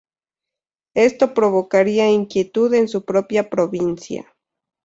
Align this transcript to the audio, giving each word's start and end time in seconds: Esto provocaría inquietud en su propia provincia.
Esto 0.95 1.35
provocaría 1.35 2.09
inquietud 2.09 2.73
en 2.73 2.87
su 2.87 3.05
propia 3.05 3.51
provincia. 3.51 4.33